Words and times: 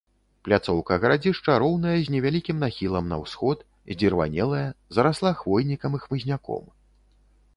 Пляцоўка 0.47 0.95
гарадзішча 1.01 1.57
роўная, 1.63 1.97
з 2.05 2.13
невялікім 2.13 2.63
нахілам 2.65 3.05
на 3.11 3.19
ўсход, 3.23 3.57
здзірванелая, 3.93 4.65
зарасла 4.99 5.31
хвойнікам 5.43 5.91
і 5.99 6.01
хмызняком. 6.07 6.63